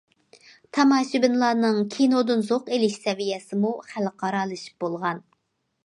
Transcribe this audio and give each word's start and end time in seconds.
تاماشىبىنلارنىڭ 0.77 1.77
كىنودىن 1.97 2.43
زوق 2.49 2.73
ئېلىش 2.73 2.99
سەۋىيەسىمۇ 3.05 3.79
خەلقئارالىشىپ 3.93 4.85
بولغان. 4.87 5.25